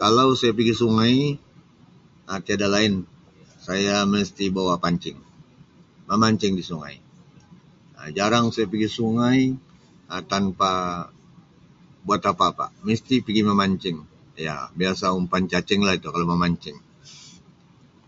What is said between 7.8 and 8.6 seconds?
Um jarang